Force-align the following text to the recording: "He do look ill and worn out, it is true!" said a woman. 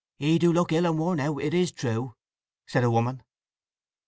"He 0.17 0.39
do 0.39 0.51
look 0.51 0.71
ill 0.71 0.87
and 0.87 0.97
worn 0.97 1.19
out, 1.19 1.37
it 1.43 1.53
is 1.53 1.71
true!" 1.71 2.15
said 2.65 2.83
a 2.83 2.89
woman. 2.89 3.21